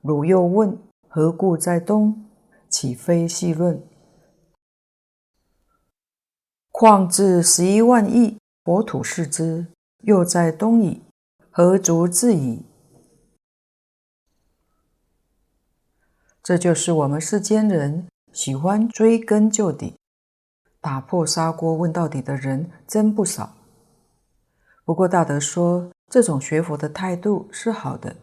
[0.00, 2.24] 汝又问：何故在东？
[2.68, 3.82] 岂非细论？
[6.70, 9.66] 况自十一万亿国土视之，
[10.04, 11.02] 又在东矣，
[11.50, 12.62] 何足自疑？
[16.42, 19.96] 这就是我们世间人喜欢追根究底、
[20.80, 23.56] 打破砂锅问到底的人真不少。
[24.84, 28.16] 不过大德说，这种学佛的态度是好的，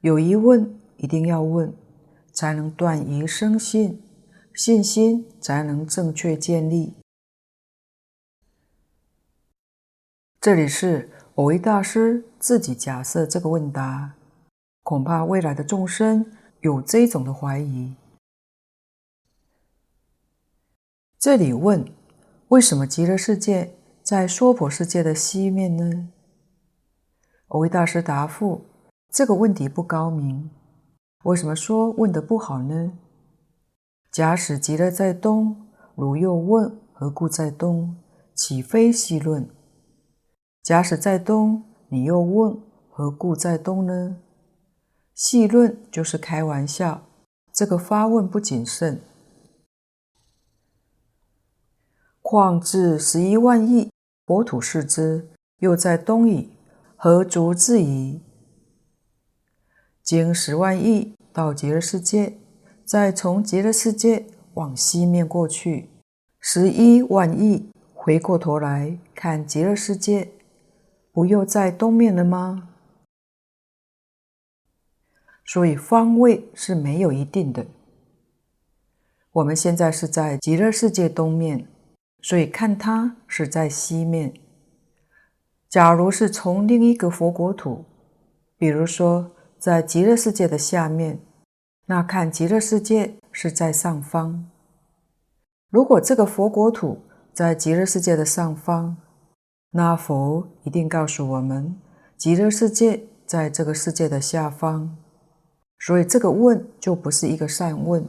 [0.00, 1.72] 有疑问一定要问。
[2.34, 4.02] 才能断疑生信，
[4.54, 6.94] 信心才能正确建立。
[10.40, 14.14] 这里是蕅益大师自己假设这个问答，
[14.82, 16.24] 恐怕未来的众生
[16.62, 17.94] 有这种的怀疑。
[21.22, 21.84] 这里问：
[22.48, 26.08] 为什么极乐世界在娑婆世界的西面呢？
[27.46, 28.62] 蕅益大师答复：
[29.08, 30.50] 这个问题不高明。
[31.22, 32.94] 为什么说问得不好呢？
[34.10, 37.94] 假使极乐在东，汝又问何故在东？
[38.34, 39.48] 岂非西论？
[40.64, 42.60] 假使在东，你又问
[42.90, 44.16] 何故在东呢？
[45.14, 47.02] 细论就是开玩笑，
[47.52, 49.00] 这个发问不谨慎。
[52.32, 53.90] 况至十一万亿
[54.24, 55.28] 国土视之，
[55.58, 56.48] 又在东矣，
[56.96, 58.22] 何足自疑？
[60.02, 62.38] 经十万亿到极乐世界，
[62.86, 64.24] 再从极乐世界
[64.54, 65.90] 往西面过去，
[66.40, 70.30] 十一万亿回过头来看极乐世界，
[71.12, 72.70] 不又在东面了吗？
[75.44, 77.66] 所以方位是没有一定的。
[79.32, 81.68] 我们现在是在极乐世界东面，
[82.22, 84.32] 所以看它是在西面。
[85.68, 87.84] 假如是从另一个佛国土，
[88.56, 89.30] 比如说。
[89.62, 91.20] 在极乐世界的下面，
[91.86, 94.50] 那看极乐世界是在上方。
[95.70, 96.98] 如果这个佛国土
[97.32, 98.96] 在极乐世界的上方，
[99.70, 101.78] 那佛一定告诉我们，
[102.16, 104.98] 极乐世界在这个世界的下方。
[105.78, 108.04] 所以这个问就不是一个善问。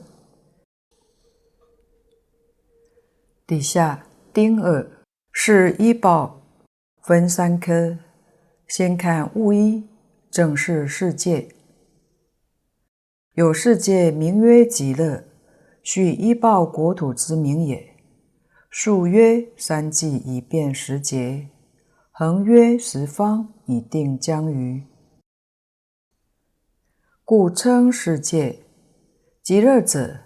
[3.46, 6.42] 底下丁二是依报
[7.02, 7.98] 分三科，
[8.68, 9.90] 先看物一。
[10.32, 11.50] 正是世界，
[13.34, 15.26] 有世界名曰极乐，
[15.84, 17.96] 须依报国土之名也。
[18.68, 21.50] 竖曰三季以遍十劫，
[22.10, 24.88] 横曰十方以定疆域，
[27.24, 28.64] 故称世界。
[29.44, 30.22] 极乐者，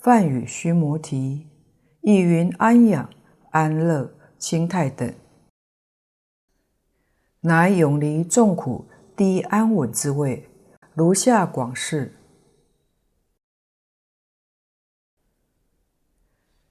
[0.00, 1.46] 梵语须摩提，
[2.02, 3.10] 意云安养、
[3.50, 5.14] 安乐、清泰等，
[7.40, 8.84] 乃永离众苦。
[9.14, 10.48] 低安稳之位，
[10.94, 12.14] 如下广释：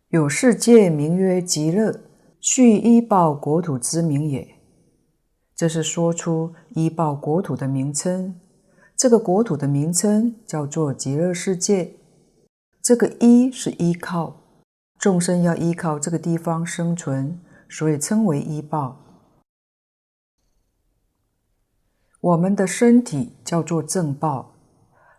[0.10, 2.02] 有世界名曰极乐，
[2.40, 4.56] 续依报国土之名也。
[5.56, 8.42] 这是说出依报国土的名称。
[8.98, 11.94] 这个国土的名称叫做极乐世界。
[12.82, 14.41] 这个依是依靠，
[15.02, 19.00] 众生要依靠这个地方生存，所以称为依报。
[22.20, 24.54] 我们的身体叫做正报，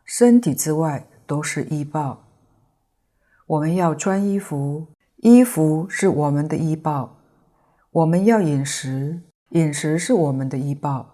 [0.05, 2.28] 身体之外都是依报。
[3.49, 7.16] 我们要穿衣服，衣服是我们的依报；
[7.91, 11.07] 我们要饮食，饮食是我们的依报；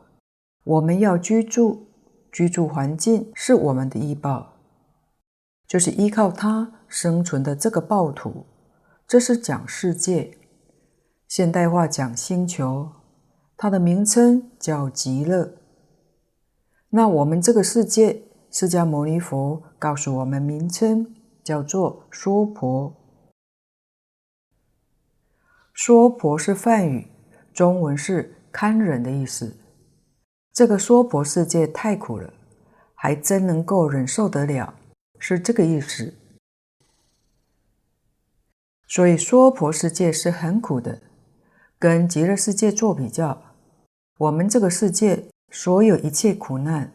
[0.64, 1.86] 我们要居住，
[2.30, 4.56] 居住环境是我们的依报，
[5.66, 8.44] 就是依靠它生存的这个报土。
[9.08, 10.36] 这是讲世界，
[11.26, 12.90] 现代话讲星球，
[13.56, 15.54] 它的名称叫极乐。
[16.90, 22.94] 那我们这个世界，释迦牟尼佛告诉我们名称叫做娑婆。
[25.74, 27.10] 娑婆是梵语，
[27.54, 29.56] 中文是堪忍的意思。
[30.52, 32.30] 这个娑婆世界太苦了，
[32.94, 34.74] 还真能够忍受得了，
[35.18, 36.12] 是这个意思。
[38.88, 41.00] 所以娑婆世界是很苦的，
[41.78, 43.40] 跟极乐世界做比较，
[44.18, 45.28] 我们这个世界。
[45.50, 46.92] 所有一切苦难，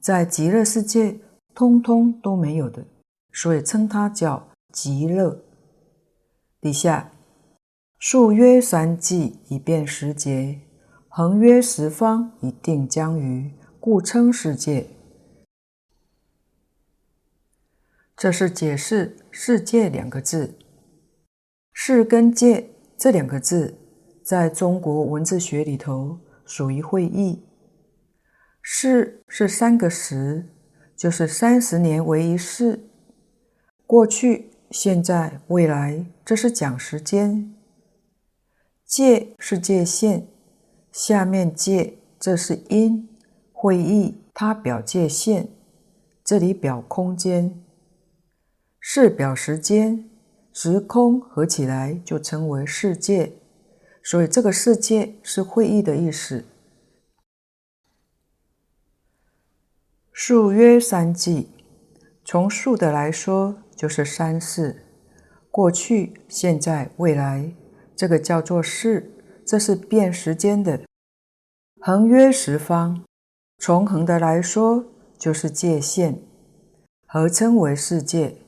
[0.00, 1.18] 在极乐世界
[1.52, 2.84] 通通都没有的，
[3.32, 5.42] 所以称它叫极乐。
[6.60, 7.10] 底下
[7.98, 10.60] 竖约三际以遍十劫，
[11.08, 14.86] 横约十方以定将余，故称世界。
[18.16, 20.54] 这是解释“世界”两个字。
[21.78, 23.76] “世”跟“界”这两个字，
[24.24, 27.44] 在中国文字学里头属于会意。
[28.62, 30.46] 世是三个时，
[30.96, 32.88] 就是三十年为一世。
[33.86, 37.54] 过去、现在、未来，这是讲时间。
[38.86, 40.24] 界是界限，
[40.90, 43.06] 下面界这是因，
[43.52, 45.48] 会意它表界限，
[46.24, 47.62] 这里表空间。
[48.80, 50.08] 世表时间，
[50.58, 53.30] 时空合起来就称为世界，
[54.02, 56.46] 所以这个世界是会意的意思。
[60.10, 61.50] 数约三际，
[62.24, 64.82] 从数的来说就是三世，
[65.50, 67.52] 过去、现在、未来，
[67.94, 69.12] 这个叫做世，
[69.44, 70.80] 这是变时间的。
[71.82, 73.04] 横约十方，
[73.58, 74.86] 从横的来说
[75.18, 76.18] 就是界限，
[77.04, 78.38] 合称为世界。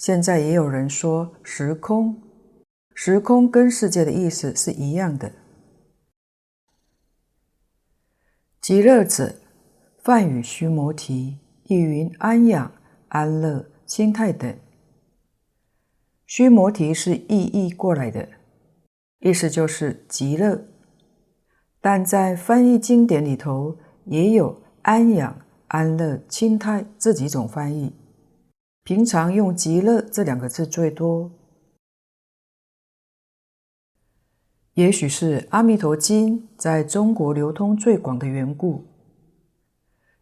[0.00, 2.22] 现在也有人说时空，
[2.94, 5.30] 时空跟世界的意思是一样的。
[8.62, 9.34] 极乐者。
[10.02, 12.72] 梵语须摩提，意云安养、
[13.08, 14.58] 安乐、清泰等。
[16.26, 18.26] 须摩提是意译过来的，
[19.18, 20.66] 意思就是极乐。
[21.82, 23.76] 但在翻译经典里头，
[24.06, 27.92] 也有安养、安乐、清泰这几种翻译。
[28.82, 31.30] 平常用极乐这两个字最多。
[34.74, 38.86] 也许是《阿弥陀经》在中国流通最广的缘故。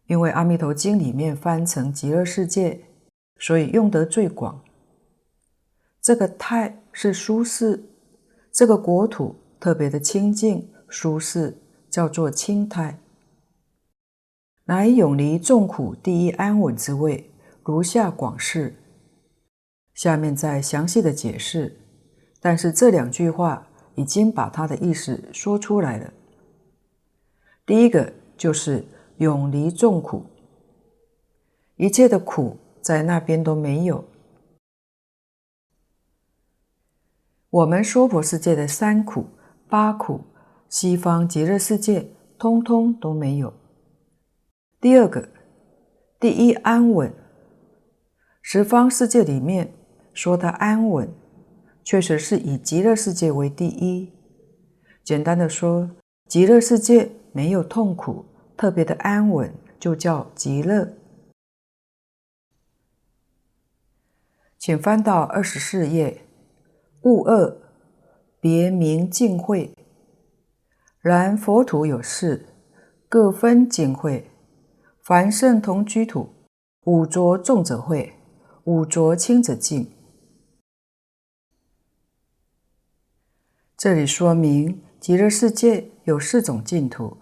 [0.07, 2.83] 因为《阿弥陀经》里面翻成极乐世界，
[3.37, 4.59] 所以用得最广。
[6.01, 7.83] 这个泰是舒适，
[8.51, 11.55] 这个国土特别的清净舒适，
[11.91, 12.99] 叫做清泰，
[14.65, 17.28] 乃永离众苦第一安稳之位。
[17.71, 18.75] 如下广释，
[19.93, 21.79] 下面再详细的解释。
[22.41, 26.13] 但是这两句话已经把它的意思说出来了。
[27.65, 28.85] 第一个就是。
[29.19, 30.25] 永离众苦，
[31.75, 34.05] 一切的苦在那边都没有。
[37.49, 39.25] 我们娑婆世界的三苦、
[39.67, 40.21] 八苦，
[40.69, 43.53] 西方极乐世界通通都没有。
[44.79, 45.27] 第二个，
[46.17, 47.13] 第一安稳，
[48.51, 49.71] 十方世界里面
[50.11, 51.13] 说的安稳，
[51.83, 54.11] 确实是以极乐世界为第一。
[55.03, 55.91] 简单的说，
[56.27, 58.25] 极乐世界没有痛苦。
[58.57, 60.95] 特别的安稳，就叫极乐。
[64.57, 66.25] 请翻到二十四页，
[67.03, 67.55] 物二，
[68.41, 69.71] 别名净慧。
[71.01, 72.47] 然佛土有四，
[73.07, 74.31] 各分净慧。
[75.03, 76.33] 凡圣同居土，
[76.85, 78.15] 五浊重者慧，
[78.69, 79.89] 五浊清者净。
[83.75, 87.17] 这里说明极乐世界有四种净土。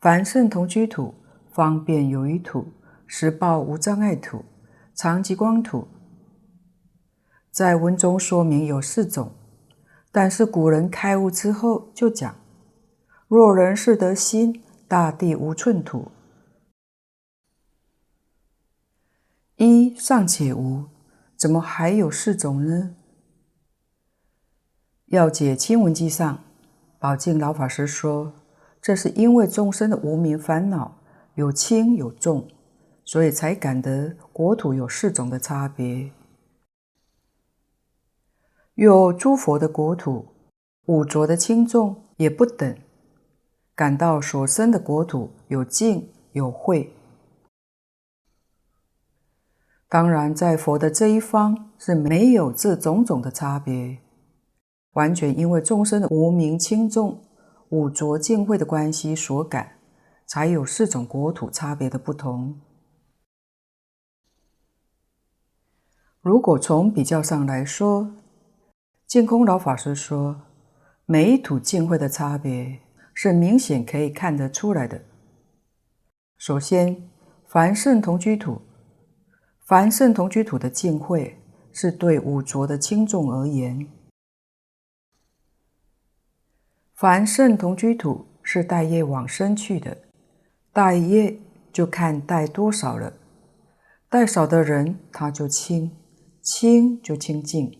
[0.00, 1.12] 凡圣同居土、
[1.50, 2.72] 方便有余土、
[3.06, 4.46] 实报无障碍土、
[4.94, 5.86] 常寂光土，
[7.50, 9.30] 在文中说明有四种，
[10.10, 12.34] 但是古人开悟之后就讲：
[13.28, 16.10] 若人是得心，大地无寸土。
[19.64, 20.86] 一尚且无，
[21.36, 22.96] 怎么还有四种呢？
[25.06, 26.42] 要解清文记上，
[26.98, 28.32] 宝静老法师说，
[28.80, 30.98] 这是因为众生的无明烦恼
[31.36, 32.48] 有轻有重，
[33.04, 36.10] 所以才感得国土有四种的差别。
[38.74, 40.26] 有诸佛的国土，
[40.86, 42.76] 五浊的轻重也不等，
[43.76, 46.88] 感到所生的国土有净有秽。
[49.92, 53.98] 当然，在佛的这一方是没有这种种的差别，
[54.92, 57.20] 完全因为众生的无明轻重、
[57.68, 59.72] 五浊净秽的关系所感，
[60.24, 62.58] 才有四种国土差别的不同。
[66.22, 68.10] 如果从比较上来说，
[69.06, 70.40] 净空老法师说，
[71.04, 72.80] 每一土净秽的差别
[73.12, 75.02] 是明显可以看得出来的。
[76.38, 77.10] 首先，
[77.46, 78.62] 凡圣同居土。
[79.72, 81.32] 凡圣同居土的净秽，
[81.72, 83.88] 是对五浊的轻重而言。
[86.92, 89.96] 凡圣同居土是带业往生去的，
[90.74, 91.40] 带业
[91.72, 93.14] 就看带多少了。
[94.10, 95.90] 带少的人他就清，
[96.42, 97.70] 清就清净；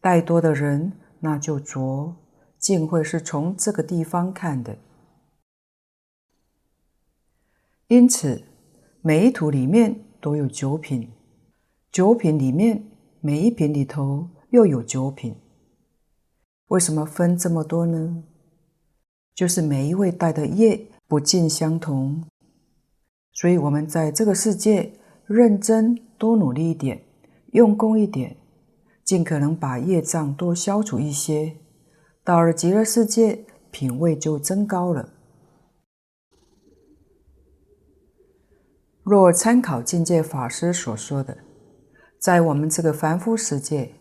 [0.00, 2.14] 带多的人那就浊，
[2.56, 4.78] 净秽是从这个地方看的。
[7.88, 8.44] 因此，
[9.00, 11.10] 每一土里面都有九品。
[11.96, 12.84] 九品里面，
[13.22, 15.34] 每一品里头又有九品。
[16.66, 18.22] 为什么分这么多呢？
[19.34, 22.22] 就是每一位带的业不尽相同，
[23.32, 24.92] 所以我们在这个世界
[25.24, 27.02] 认真多努力一点，
[27.52, 28.36] 用功一点，
[29.02, 31.56] 尽可能把业障多消除一些，
[32.22, 35.14] 到了极乐世界，品位就增高了。
[39.02, 41.45] 若参考境界法师所说的。
[42.18, 43.92] 在我们这个凡夫世界，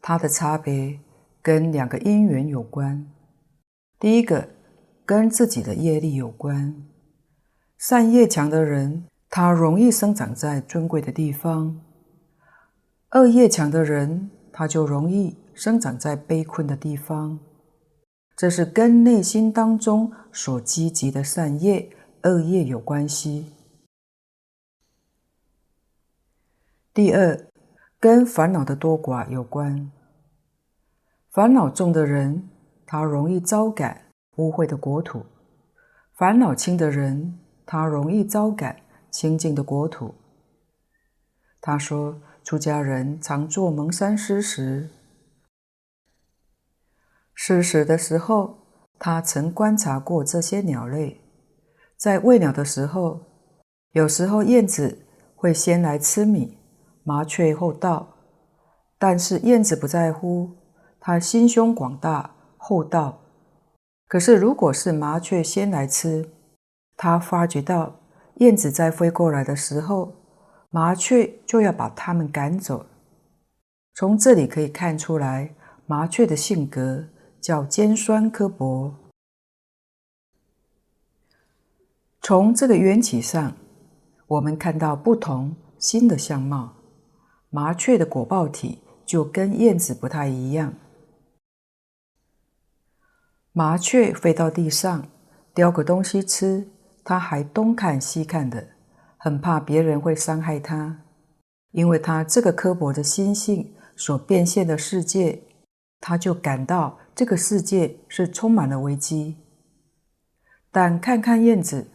[0.00, 0.98] 它的差别
[1.42, 3.06] 跟两个因缘有关。
[3.98, 4.48] 第一个
[5.04, 6.74] 跟自己的业力有关。
[7.78, 11.76] 善业强的人，他容易生长在尊贵的地方；
[13.10, 17.38] 恶业强的人，他就容易生长在悲困的地方。
[18.36, 21.90] 这是跟内心当中所积集的善业、
[22.22, 23.52] 恶业有关系。
[26.94, 27.46] 第二。
[27.98, 29.90] 跟烦恼的多寡有关。
[31.30, 32.48] 烦恼重的人，
[32.86, 35.20] 他容易招感污秽的国土；
[36.14, 38.76] 烦恼轻的人，他容易招感
[39.10, 40.14] 清净的国土。
[41.60, 44.90] 他说，出家人常做蒙山施食，
[47.34, 48.58] 施食的时候，
[48.98, 51.20] 他曾观察过这些鸟类，
[51.96, 53.20] 在喂鸟的时候，
[53.92, 56.58] 有时候燕子会先来吃米。
[57.06, 58.16] 麻雀后到，
[58.98, 60.56] 但是燕子不在乎，
[60.98, 63.20] 它心胸广大，厚道。
[64.08, 66.28] 可是如果是麻雀先来吃，
[66.96, 68.00] 它发觉到
[68.38, 70.16] 燕子在飞过来的时候，
[70.70, 72.86] 麻雀就要把它们赶走。
[73.94, 75.54] 从这里可以看出来，
[75.86, 77.04] 麻雀的性格
[77.40, 78.92] 较尖酸刻薄。
[82.20, 83.52] 从这个缘起上，
[84.26, 86.75] 我们看到不同新的相貌。
[87.50, 90.74] 麻雀的果报体就跟燕子不太一样。
[93.52, 95.08] 麻雀飞到地上，
[95.54, 96.68] 叼个东西吃，
[97.02, 98.68] 它还东看西看的，
[99.16, 101.04] 很怕别人会伤害它，
[101.70, 105.42] 因为它这个刻薄的心性所变现的世界，
[106.00, 109.36] 它就感到这个世界是充满了危机。
[110.70, 111.86] 但看看燕子，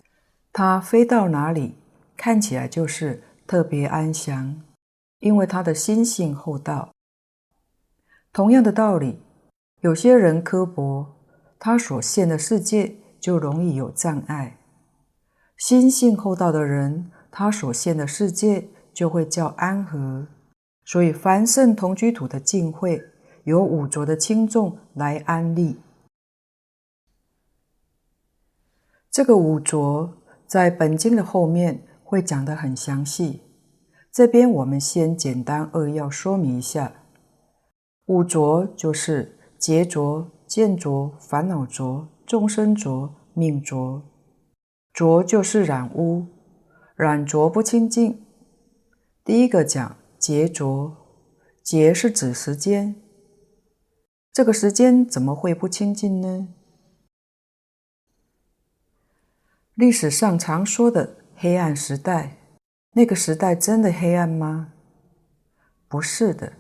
[0.52, 1.76] 它飞到哪里，
[2.18, 4.60] 看起来就是特别安详。
[5.22, 6.92] 因为他的心性厚道，
[8.34, 9.22] 同样的道理，
[9.80, 11.16] 有些人刻薄，
[11.58, 14.58] 他所现的世界就容易有障碍。
[15.58, 20.28] 心性厚道的人，他所现的世界就会较安和。
[20.84, 23.00] 所以，凡圣同居土的净秽，
[23.44, 25.80] 由五浊的轻重来安立。
[29.12, 30.18] 这个五浊
[30.48, 33.42] 在本经的后面会讲得很详细。
[34.12, 37.06] 这边我们先简单扼要说明一下，
[38.08, 44.04] 五浊就是劫浊、见浊、烦恼浊、众生浊、命浊。
[44.92, 46.28] 浊就是染污，
[46.96, 48.26] 染浊不清净。
[49.24, 50.98] 第一个讲劫浊，
[51.64, 52.96] 劫是指时间，
[54.34, 56.50] 这个时间怎么会不清净呢？
[59.76, 62.41] 历史上常说的黑暗时代，
[62.94, 64.74] 那个时代真的黑暗吗？
[65.88, 66.52] 不是的，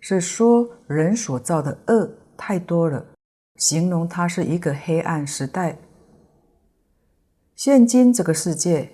[0.00, 3.06] 是说人所造的恶太多了，
[3.56, 5.78] 形容它是一个黑暗时代。
[7.54, 8.90] 现今这个世界，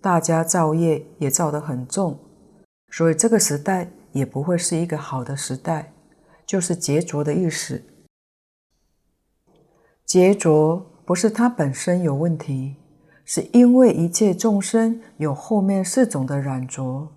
[0.00, 2.18] 大家造业也造得很重，
[2.90, 5.92] 所以这个时代也不会是一个好的时代，
[6.46, 7.82] 就是劫浊的意思。
[10.04, 10.76] 劫浊
[11.06, 12.76] 不是它本身有问题，
[13.24, 17.08] 是因为一切众生有后面四种的染浊，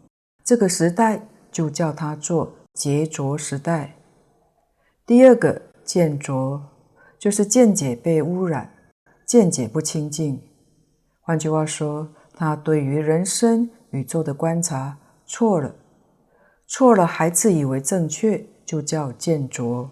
[0.43, 3.95] 这个时代就叫它做劫浊时代。
[5.05, 6.61] 第二个见浊，
[7.17, 8.71] 就是见解被污染，
[9.25, 10.41] 见解不清净。
[11.21, 15.73] 换句话说，他对于人生、宇宙的观察错了，
[16.67, 19.89] 错了还自以为正确，就叫见浊。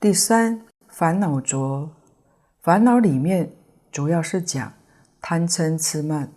[0.00, 1.90] 第三，烦恼浊，
[2.64, 3.52] 烦恼里面
[3.92, 4.72] 主要是讲
[5.20, 6.32] 贪嗔痴慢，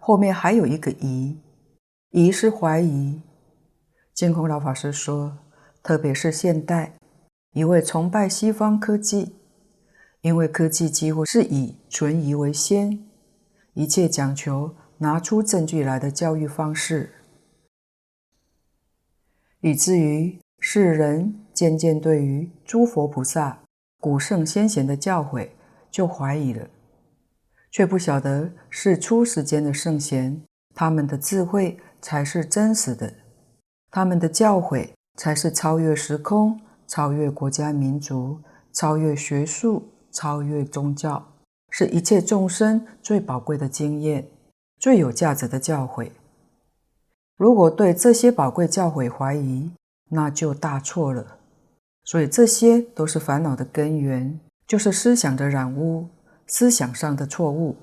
[0.00, 1.36] 后面还有一个疑，
[2.10, 3.20] 疑是怀疑。
[4.14, 5.36] 净空老法师说，
[5.82, 6.94] 特别是现代，
[7.50, 9.34] 因为崇拜西方科技。
[10.20, 13.04] 因为科技几乎是以存疑为先，
[13.74, 17.12] 一切讲求拿出证据来的教育方式，
[19.62, 23.64] 以至于世人渐渐对于诸佛菩萨、
[23.98, 25.48] 古圣先贤的教诲
[25.96, 26.68] 就怀疑了，
[27.70, 30.42] 却不晓得是出世间的圣贤，
[30.74, 33.14] 他们的智慧才是真实的，
[33.90, 38.38] 他们的教诲才是超越时空、超越国家民族、
[38.72, 39.88] 超越学术。
[40.12, 41.22] 超越宗教，
[41.68, 44.26] 是一切众生最宝贵的经验，
[44.78, 46.10] 最有价值的教诲。
[47.36, 49.70] 如果对这些宝贵教诲怀疑，
[50.08, 51.36] 那就大错了。
[52.04, 56.08] 所以这些都是烦恼的根源，就是思想的染污，
[56.46, 57.76] 思想上的错误。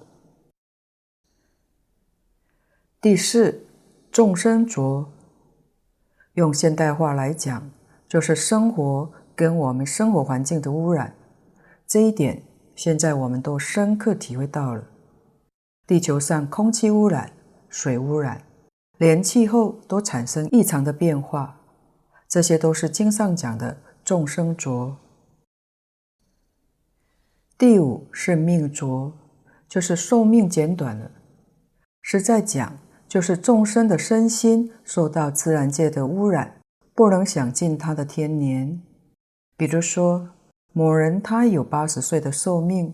[3.00, 3.66] 第四，
[4.12, 5.12] 众生浊，
[6.34, 7.72] 用现代话来讲，
[8.08, 11.16] 就是生活跟我们生活环境的污染。
[11.88, 12.44] 这一点，
[12.76, 14.84] 现在我们都深刻体会到了。
[15.86, 17.32] 地球上空气污染、
[17.70, 18.42] 水污染，
[18.98, 21.60] 连气候都产生异常的变化，
[22.28, 24.98] 这些都是经上讲的众生浊。
[27.66, 29.14] 第五是命浊，
[29.70, 31.10] 就是寿命减短了。
[32.02, 36.60] 实在讲，就是众生的身心受到自然界的污染，
[36.94, 38.82] 不能享尽他的天年。
[39.56, 40.32] 比如说。
[40.74, 42.94] 某人他有八十岁的寿命，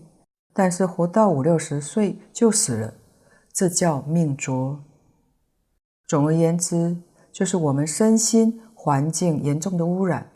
[0.52, 2.94] 但是活到五六十岁就死了，
[3.52, 4.84] 这叫命浊。
[6.06, 6.96] 总而言之，
[7.32, 10.29] 就是我们身心环境严重的污染。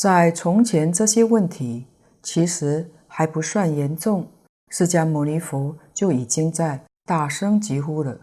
[0.00, 1.84] 在从前，这些问题
[2.22, 4.26] 其实还不算严重，
[4.70, 8.18] 释迦牟尼佛就已经在大声疾呼了。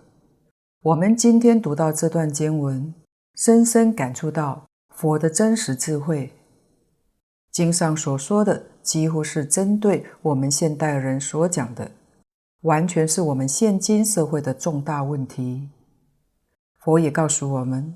[0.82, 2.92] 我们今天读到这段经文，
[3.36, 4.66] 深深感触到
[4.96, 6.34] 佛的真实智慧。
[7.52, 11.92] 经上所说的几乎是针对我们现代人所讲的，
[12.62, 15.70] 完全是我们现今社会的重大问题。
[16.80, 17.94] 佛也告诉我们，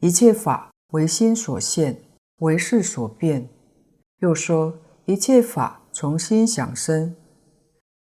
[0.00, 1.96] 一切法唯心所现，
[2.42, 3.48] 唯识所变。
[4.18, 4.76] 又说，
[5.06, 7.14] 一切法从心想生。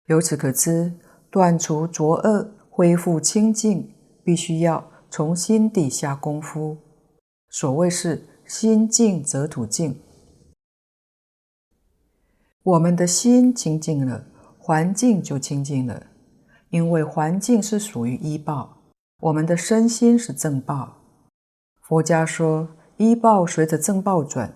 [0.07, 0.93] 由此可知，
[1.29, 6.77] 断除浊恶、恢复清净，必须要从心底下功夫。
[7.49, 10.01] 所谓是心净则土净。
[12.63, 14.25] 我们的心清净了，
[14.57, 16.07] 环境就清净了。
[16.69, 18.77] 因为环境是属于依报，
[19.19, 20.97] 我们的身心是正报。
[21.81, 22.69] 佛家说，
[23.02, 24.54] 依报随着正报转。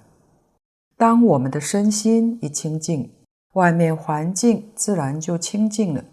[0.95, 3.11] 当我们的身心一清净，
[3.53, 6.05] 外面环境自然就清净了。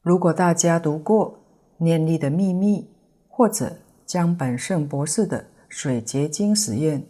[0.00, 1.34] 如果大家读过
[1.84, 2.80] 《念力的秘密》
[3.28, 3.76] 或者
[4.06, 7.00] 江本胜博士的《水结晶实验》。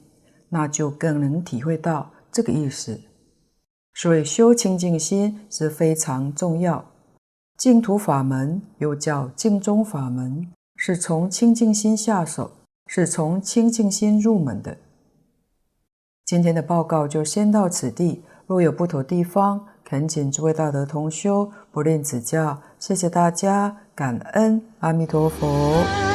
[0.55, 3.01] 那就更能体会到这个意思。
[3.95, 6.85] 所以修清净心是非常重要。
[7.57, 10.53] 净土法门又叫净宗法门，
[10.85, 12.51] 是从清净心下手，
[12.89, 14.77] 是从清净心入门的。
[16.25, 22.61] 今天的报告就先到此地，若有不妥地方，恳请诸位大德同修不吝指教。
[22.81, 26.12] 谢谢大家，感恩阿弥陀佛。